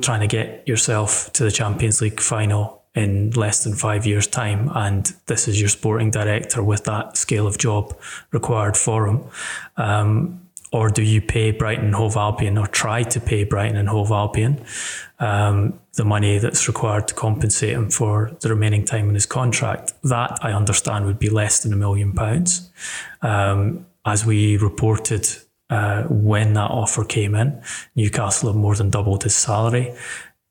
[0.00, 4.70] trying to get yourself to the Champions League final in less than five years' time,
[4.74, 7.96] and this is your sporting director with that scale of job
[8.32, 9.24] required for him.
[9.76, 14.10] Um, or do you pay Brighton Hove Albion or try to pay Brighton and Hove
[14.10, 14.62] Albion
[15.18, 19.94] um, the money that's required to compensate him for the remaining time in his contract?
[20.02, 22.70] That I understand would be less than a million pounds.
[23.22, 25.26] Um, as we reported
[25.70, 27.62] uh, when that offer came in,
[27.94, 29.94] Newcastle have more than doubled his salary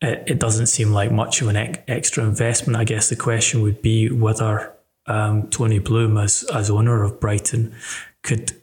[0.02, 2.78] it, it doesn't seem like much of an extra investment.
[2.78, 4.74] I guess the question would be whether
[5.06, 7.74] um, Tony Bloom, as as owner of Brighton,
[8.24, 8.54] could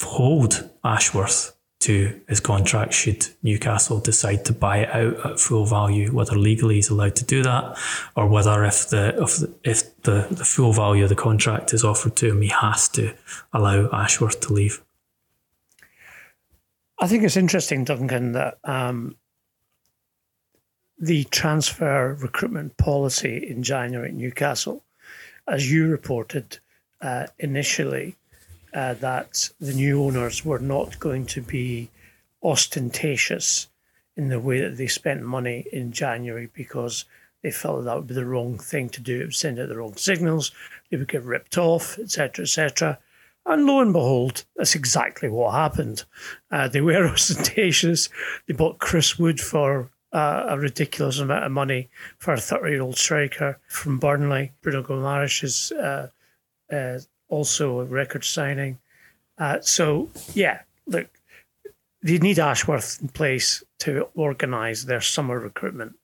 [0.00, 6.12] hold Ashworth to his contract should Newcastle decide to buy it out at full value,
[6.12, 7.78] whether legally he's allowed to do that,
[8.16, 11.84] or whether if the if the, if the, the full value of the contract is
[11.84, 13.14] offered to him, he has to
[13.52, 14.82] allow Ashworth to leave.
[16.98, 19.16] I think it's interesting, Duncan, that um,
[21.00, 24.84] the transfer recruitment policy in January at Newcastle,
[25.48, 26.58] as you reported
[27.00, 28.16] uh, initially,
[28.74, 31.88] uh, that the new owners were not going to be
[32.42, 33.68] ostentatious
[34.14, 37.06] in the way that they spent money in January because
[37.42, 39.22] they felt that, that would be the wrong thing to do.
[39.22, 40.52] It would send out the wrong signals.
[40.90, 42.98] They would get ripped off, etc., etc.
[43.46, 46.04] And lo and behold, that's exactly what happened.
[46.50, 48.10] Uh, they were ostentatious.
[48.46, 52.82] They bought Chris Wood for uh, a ridiculous amount of money for a 30 year
[52.82, 54.52] old striker from Burnley.
[54.62, 56.08] Bruno Guimaraes is uh,
[56.72, 58.78] uh, also a record signing.
[59.38, 61.08] Uh, so, yeah, look,
[62.02, 65.94] they need Ashworth in place to organise their summer recruitment.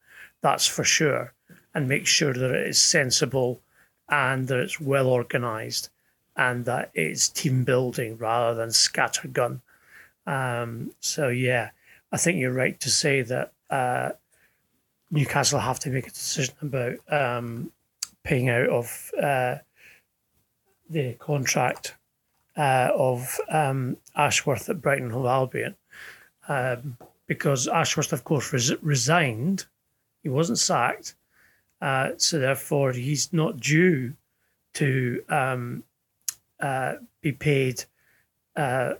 [0.42, 1.32] That's for sure.
[1.74, 3.60] And make sure that it is sensible
[4.08, 5.90] and that it's well organised
[6.36, 9.60] and that it's team building rather than scattergun.
[10.26, 11.70] Um, so, yeah,
[12.12, 14.10] I think you're right to say that uh,
[15.10, 17.72] Newcastle have to make a decision about um,
[18.22, 19.56] paying out of uh,
[20.90, 21.94] the contract
[22.56, 25.76] uh, of um, Ashworth at Brighton Hove Albion.
[26.48, 26.96] Um,
[27.26, 29.66] because Ashworth, of course, res- resigned.
[30.22, 31.14] He wasn't sacked.
[31.80, 34.14] Uh, so therefore, he's not due
[34.74, 35.82] to um,
[36.60, 37.84] uh, be paid
[38.56, 38.94] uh,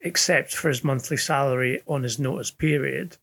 [0.00, 3.16] except for his monthly salary on his notice period.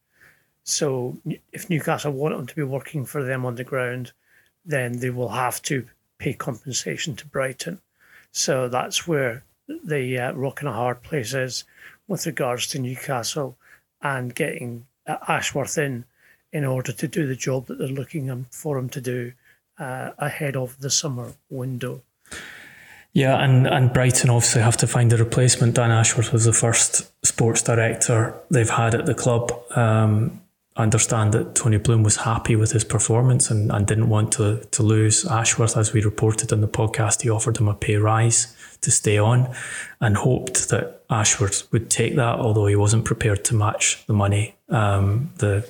[0.64, 1.18] So
[1.52, 4.12] if Newcastle want him to be working for them on the ground,
[4.66, 5.86] then they will have to
[6.18, 7.80] pay compensation to Brighton.
[8.32, 11.64] So that's where the uh, rock and a hard place is
[12.08, 13.58] with regards to Newcastle
[14.02, 16.06] and getting uh, Ashworth in
[16.52, 19.34] in order to do the job that they're looking for him to do
[19.80, 22.02] uh, ahead of the summer window.
[23.12, 25.76] Yeah, and, and Brighton obviously have to find a replacement.
[25.76, 29.52] Dan Ashworth was the first sports director they've had at the club.
[29.76, 30.42] Um,
[30.76, 34.84] understand that Tony Bloom was happy with his performance and, and didn't want to, to
[34.84, 35.78] lose Ashworth.
[35.78, 39.54] As we reported in the podcast, he offered him a pay rise to stay on
[40.02, 44.56] and hoped that Ashworth would take that, although he wasn't prepared to match the money.
[44.70, 45.70] Um, the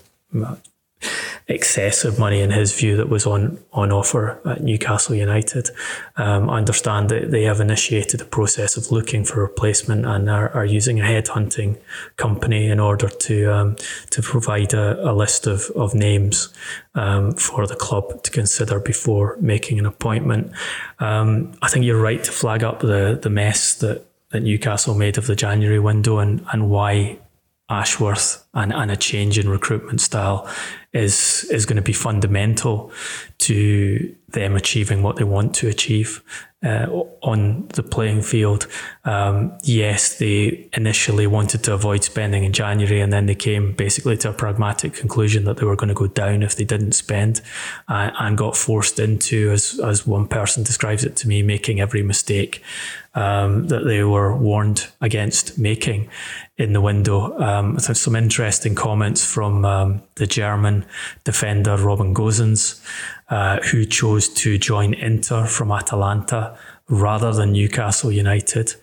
[1.47, 5.69] excessive money in his view that was on on offer at Newcastle United.
[6.15, 10.49] Um, I understand that they have initiated a process of looking for replacement and are,
[10.49, 11.77] are using a headhunting
[12.17, 13.75] company in order to um,
[14.11, 16.53] to provide a, a, list of, of names
[16.95, 20.51] um, for the club to consider before making an appointment.
[20.99, 25.17] Um, I think you're right to flag up the the mess that that Newcastle made
[25.17, 27.19] of the January window and, and why
[27.69, 30.49] Ashworth and, and a change in recruitment style
[30.93, 32.91] is is going to be fundamental
[33.39, 36.23] to them achieving what they want to achieve
[36.63, 36.87] uh,
[37.21, 38.67] on the playing field.
[39.03, 44.17] Um, yes, they initially wanted to avoid spending in January, and then they came basically
[44.17, 47.41] to a pragmatic conclusion that they were going to go down if they didn't spend,
[47.87, 52.03] uh, and got forced into, as as one person describes it to me, making every
[52.03, 52.63] mistake
[53.15, 56.09] um, that they were warned against making
[56.57, 57.37] in the window.
[57.39, 60.85] Um, some interesting comments from um, the German
[61.23, 62.83] defender Robin Gosens,
[63.29, 66.57] uh, who chose to join Inter from Atalanta
[66.89, 68.75] rather than Newcastle United,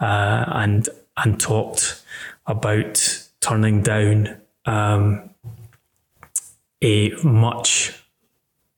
[0.00, 2.02] uh, and and talked
[2.46, 5.30] about turning down um,
[6.82, 8.05] a much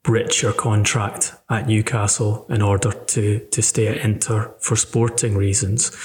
[0.09, 5.96] richer contract at Newcastle in order to to stay at Inter for sporting reasons.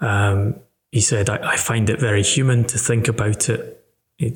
[0.00, 0.56] Um,
[0.90, 3.82] he said, I, I, find it very human to think about it,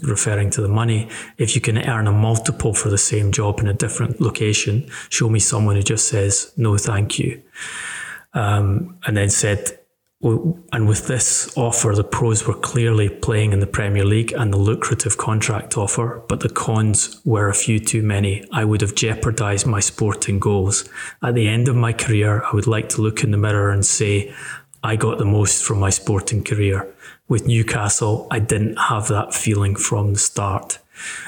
[0.02, 1.10] referring to the money.
[1.36, 5.28] If you can earn a multiple for the same job in a different location, show
[5.28, 7.42] me someone who just says, no, thank you.
[8.32, 9.78] Um, and then said,
[10.72, 14.56] and with this offer, the pros were clearly playing in the Premier League and the
[14.56, 18.44] lucrative contract offer, but the cons were a few too many.
[18.50, 20.88] I would have jeopardised my sporting goals.
[21.22, 23.86] At the end of my career, I would like to look in the mirror and
[23.86, 24.34] say,
[24.82, 26.92] I got the most from my sporting career.
[27.28, 30.78] With Newcastle, I didn't have that feeling from the start.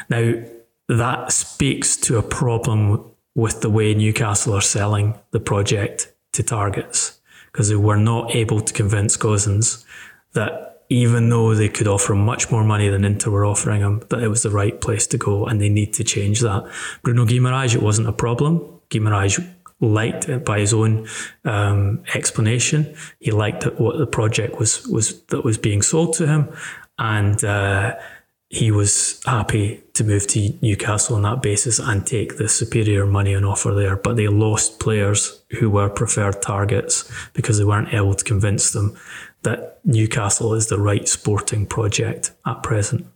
[0.09, 0.43] Now,
[0.89, 7.18] that speaks to a problem with the way Newcastle are selling the project to targets
[7.53, 9.85] because they were not able to convince Gosens
[10.33, 14.03] that even though they could offer him much more money than Inter were offering him,
[14.09, 16.65] that it was the right place to go and they need to change that.
[17.03, 18.61] Bruno Guimaraes, it wasn't a problem.
[18.91, 19.39] Guimaraes
[19.81, 21.07] liked it by his own
[21.45, 22.95] um, explanation.
[23.21, 26.49] He liked what the project was was that was being sold to him,
[26.99, 27.95] and uh,
[28.51, 33.35] he was happy to move to Newcastle on that basis and take the superior money
[33.35, 33.97] on offer there.
[33.97, 38.97] But they lost players who were preferred targets because they weren't able to convince them
[39.43, 43.07] that Newcastle is the right sporting project at present.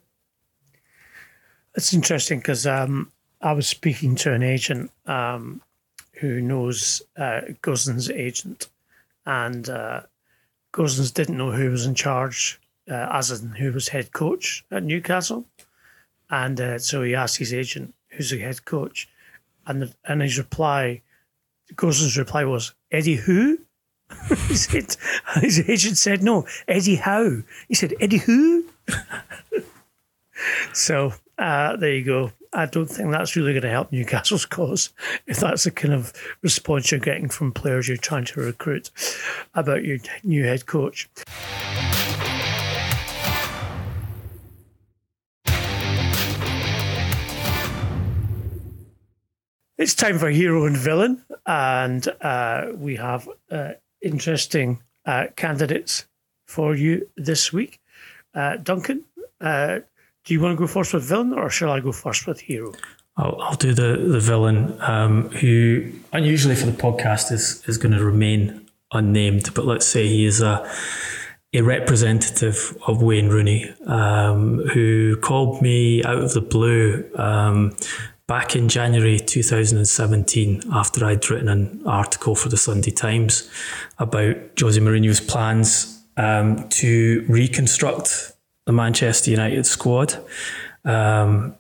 [1.75, 3.11] It's interesting because um,
[3.41, 5.63] I was speaking to an agent um,
[6.21, 8.69] who knows uh, Gosens' agent,
[9.25, 10.03] and uh,
[10.75, 12.61] Gosens didn't know who was in charge
[12.91, 13.23] uh,
[13.59, 15.47] who was head coach at Newcastle.
[16.31, 19.09] And uh, so he asked his agent, who's the head coach?
[19.67, 21.03] And the, and his reply,
[21.75, 23.59] Gosens' reply was, Eddie who?
[24.49, 24.97] he said,
[25.41, 27.43] his agent said, no, Eddie Howe.
[27.69, 28.65] He said, Eddie who?
[30.73, 32.33] so uh, there you go.
[32.53, 34.91] I don't think that's really going to help Newcastle's cause
[35.27, 36.13] if that's the kind of
[36.43, 38.91] response you're getting from players you're trying to recruit
[39.55, 41.09] about your new head coach.
[49.83, 56.07] It's time for hero and villain, and uh, we have uh, interesting uh, candidates
[56.47, 57.81] for you this week.
[58.33, 59.03] Uh, Duncan,
[59.41, 59.81] uh,
[60.25, 62.75] do you want to go first with villain, or shall I go first with hero?
[63.17, 67.99] I'll, I'll do the the villain, um, who unusually for the podcast is is going
[67.99, 70.65] to remain unnamed, but let's say he is a
[71.55, 77.77] a representative of Wayne Rooney, um, who called me out of the blue um,
[78.33, 83.51] back in January 2017, after I'd written an article for the Sunday Times
[83.99, 88.33] about Jose Mourinho's plans um, to reconstruct
[88.65, 90.17] the Manchester United squad.
[90.87, 91.57] Um,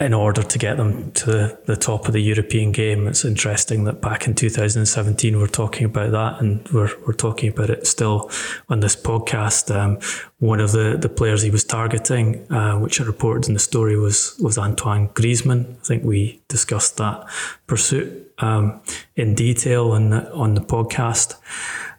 [0.00, 3.06] in order to get them to the, top of the European game.
[3.06, 7.70] It's interesting that back in 2017 we're talking about that and we're, we're talking about
[7.70, 8.28] it still
[8.68, 9.72] on this podcast.
[9.72, 10.00] Um,
[10.40, 13.96] one of the, the players he was targeting, uh, which I reported in the story,
[13.96, 15.76] was, was Antoine Griezmann.
[15.76, 17.28] I think we discussed that
[17.68, 18.80] pursuit um,
[19.14, 21.36] in detail on the, on the podcast.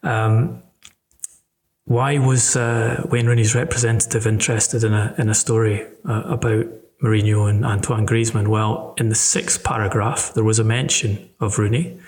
[0.04, 0.64] Um,
[1.86, 6.66] why was uh, Wayne Rooney's representative interested in a in a story uh, about
[7.02, 8.48] Mourinho and Antoine Griezmann?
[8.48, 12.00] Well, in the sixth paragraph, there was a mention of Rooney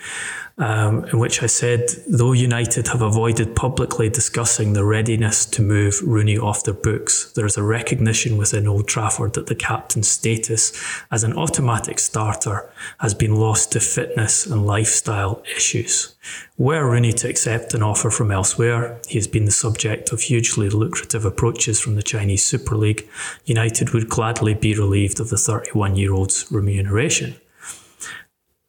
[0.60, 6.01] um, in which I said, though United have avoided publicly discussing the readiness to move
[6.03, 10.74] Rooney off their books, there is a recognition within Old Trafford that the captain's status
[11.12, 16.16] as an automatic starter has been lost to fitness and lifestyle issues.
[16.58, 20.70] Were Rooney to accept an offer from elsewhere, he has been the subject of hugely
[20.70, 23.08] lucrative approaches from the Chinese Super League.
[23.45, 27.36] United would gladly be relieved of the 31 year old's remuneration.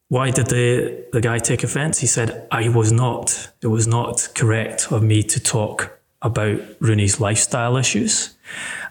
[0.08, 1.98] Why did the, the guy take offence?
[1.98, 7.20] He said, I was not, it was not correct of me to talk about Rooney's
[7.20, 8.34] lifestyle issues,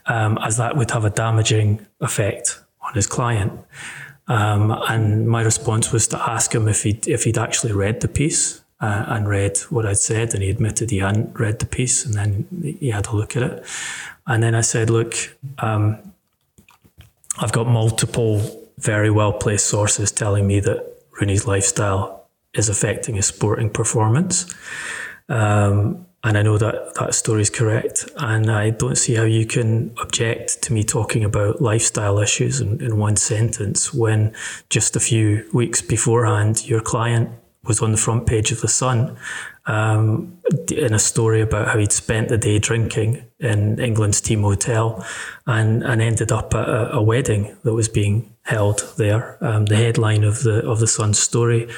[0.06, 3.52] um, as that would have a damaging effect on his client.
[4.28, 8.08] Um, and my response was to ask him if he'd, if he'd actually read the
[8.08, 12.06] piece uh, and read what I'd said, and he admitted he hadn't read the piece,
[12.06, 13.66] and then he had a look at it.
[14.28, 15.16] And then I said, Look,
[15.60, 15.98] um,
[17.40, 23.26] I've got multiple very well placed sources telling me that Rooney's lifestyle is affecting his
[23.26, 24.54] sporting performance.
[25.30, 28.10] Um, and I know that that story is correct.
[28.18, 32.82] And I don't see how you can object to me talking about lifestyle issues in,
[32.82, 34.34] in one sentence when
[34.70, 37.30] just a few weeks beforehand, your client
[37.64, 39.18] was on the front page of The Sun
[39.68, 40.38] um,
[40.72, 45.06] in a story about how he'd spent the day drinking in England's team hotel
[45.46, 49.38] and, and ended up at a, a wedding that was being held there.
[49.42, 51.70] Um, the headline of the of the Sun's story: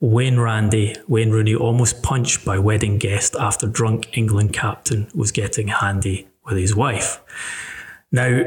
[0.00, 5.68] Wayne Randy, Wayne Rooney almost punched by wedding guest after drunk England captain was getting
[5.68, 7.20] handy with his wife.
[8.10, 8.42] Now,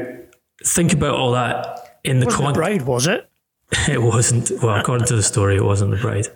[0.64, 2.54] think about all that in the context.
[2.54, 3.28] bride, was it?
[3.88, 4.50] it wasn't.
[4.62, 6.28] Well, according to the story, it wasn't the bride.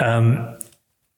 [0.00, 0.58] Um,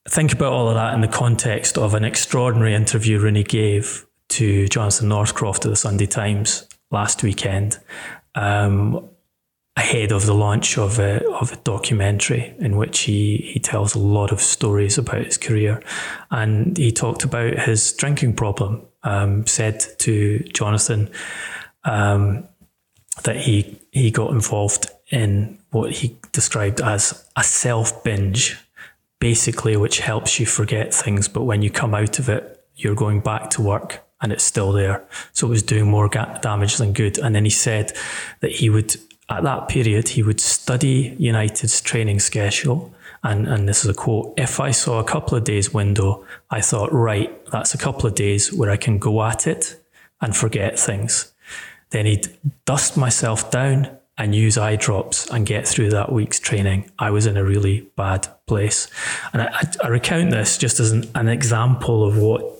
[0.09, 4.67] think about all of that in the context of an extraordinary interview Rooney gave to
[4.67, 7.79] Jonathan Northcroft of the Sunday Times last weekend.
[8.35, 9.09] Um,
[9.77, 13.99] ahead of the launch of a, of a documentary in which he, he tells a
[13.99, 15.81] lot of stories about his career.
[16.31, 21.11] And he talked about his drinking problem, um, said to Jonathan
[21.83, 22.47] um,
[23.23, 28.57] that he, he got involved in what he described as a self binge,
[29.19, 31.27] basically, which helps you forget things.
[31.27, 34.71] But when you come out of it, you're going back to work and it's still
[34.71, 35.05] there.
[35.33, 37.19] So it was doing more ga- damage than good.
[37.19, 37.93] And then he said
[38.39, 38.95] that he would
[39.29, 42.93] at that period, he would study United's training schedule.
[43.23, 46.61] And, and this is a quote If I saw a couple of days window, I
[46.61, 49.75] thought, right, that's a couple of days where I can go at it
[50.21, 51.33] and forget things.
[51.89, 52.27] Then he'd
[52.65, 56.89] dust myself down and use eye drops and get through that week's training.
[56.97, 58.87] I was in a really bad place.
[59.31, 62.56] And I, I recount this just as an, an example of what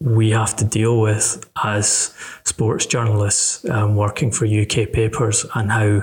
[0.00, 6.02] we have to deal with as sports journalists um, working for UK papers and how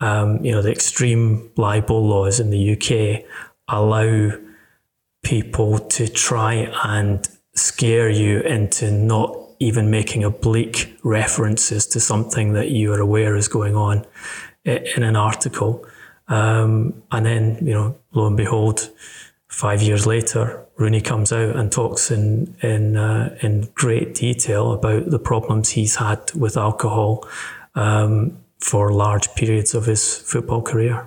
[0.00, 3.24] um, you know the extreme libel laws in the UK
[3.68, 4.30] allow
[5.22, 12.70] people to try and scare you into not even making oblique references to something that
[12.70, 14.06] you are aware is going on
[14.64, 15.84] in an article.
[16.28, 18.90] Um, and then, you know, lo and behold,
[19.48, 25.10] five years later, Rooney comes out and talks in in uh, in great detail about
[25.10, 27.26] the problems he's had with alcohol
[27.74, 31.06] um, for large periods of his football career.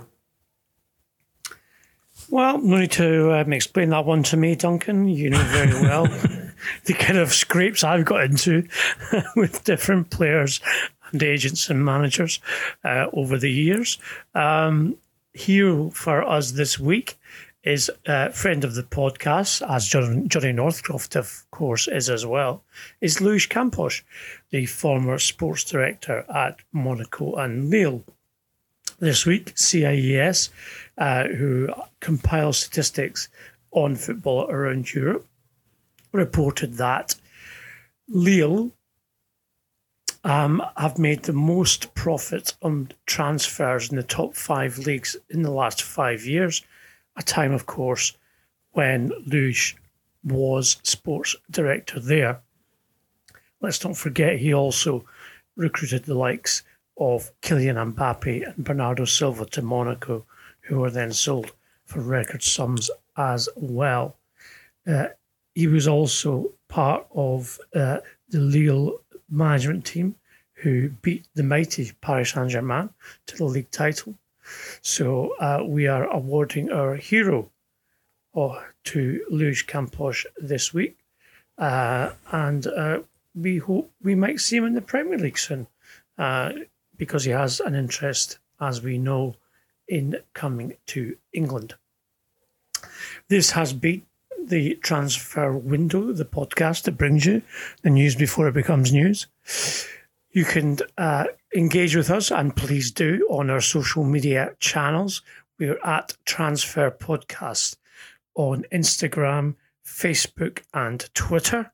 [2.30, 5.08] Well, no need to um, explain that one to me, Duncan.
[5.08, 6.06] You know very well
[6.86, 8.68] the kind of scrapes I've got into
[9.36, 10.60] with different players
[11.12, 12.39] and agents and managers
[12.84, 14.00] uh, over the years.
[14.34, 14.98] Um,
[15.34, 17.18] here for us this week
[17.64, 22.64] is a friend of the podcast, as John, Johnny Northcroft, of course, is as well,
[23.01, 24.01] is Luis Campos,
[24.49, 28.03] the former sports director at Monaco and Lille.
[28.99, 30.49] This week, CIES,
[30.97, 33.30] uh, who compiles statistics
[33.72, 35.28] on football around Europe,
[36.12, 37.16] reported that
[38.07, 38.72] Lille
[40.24, 45.51] um, have made the most profit on transfers in the top five leagues in the
[45.51, 46.64] last five years.
[47.18, 48.18] A time, of course,
[48.72, 49.76] when Luis
[50.24, 52.41] was sports director there.
[53.59, 55.05] Let's not forget he also
[55.55, 56.64] recruited the likes
[56.97, 60.26] of Kylian Mbappe and Bernardo Silva to Monaco,
[60.62, 61.51] who were then sold
[61.86, 64.16] for record sums as well.
[64.88, 65.07] Uh,
[65.53, 67.97] he was also part of uh,
[68.30, 68.99] the Lille
[69.30, 70.16] management team
[70.53, 72.89] who beat the mighty Paris Saint Germain
[73.26, 74.16] to the league title.
[74.82, 77.49] So uh, we are awarding our hero
[78.36, 80.97] uh, to Luis Campos this week.
[81.58, 82.99] Uh, and uh,
[83.36, 85.68] we hope we might see him in the Premier League soon
[86.18, 86.52] uh,
[86.97, 89.36] because he has an interest, as we know,
[89.88, 91.76] in coming to England.
[93.28, 94.04] This has been
[94.43, 97.41] the transfer window, the podcast that brings you
[97.84, 99.28] the news before it becomes news.
[100.34, 105.22] You can uh, engage with us, and please do, on our social media channels.
[105.60, 107.76] We're at Transfer Podcast
[108.36, 109.56] on Instagram,
[109.86, 111.74] Facebook, and Twitter.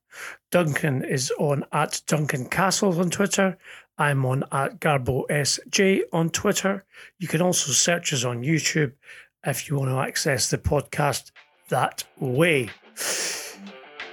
[0.49, 3.57] Duncan is on at Duncan Castles on Twitter.
[3.99, 6.83] I'm on at Garbo SJ on Twitter.
[7.19, 8.93] You can also search us on YouTube
[9.45, 11.31] if you want to access the podcast
[11.69, 12.69] that way.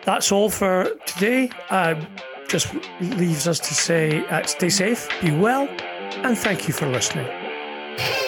[0.05, 1.51] That's all for today.
[1.71, 2.05] Uh,
[2.49, 5.69] just leaves us to say uh, stay safe, be well,
[6.25, 7.27] and thank you for listening.